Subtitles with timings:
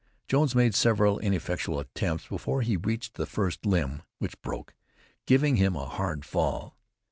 [0.27, 4.73] Jones made several ineffectual attempts before he reached the first limb, which broke,
[5.27, 6.75] giving him a hard fall.